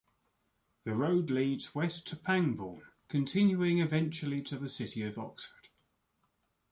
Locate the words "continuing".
3.07-3.77